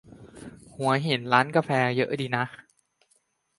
[0.75, 2.43] หัวหินร้านกาแฟเยอะดีนะ